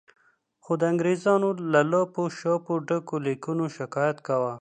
خو 0.63 0.71
د 0.81 0.83
انګریزانو 0.91 1.49
له 1.71 1.81
لاپو 1.91 2.23
شاپو 2.37 2.73
ډکو 2.87 3.15
لیکونو 3.27 3.63
شکایت 3.77 4.17
کاوه. 4.27 4.49